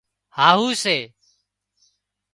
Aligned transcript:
هاهو 0.37 0.73
سي 0.83 0.97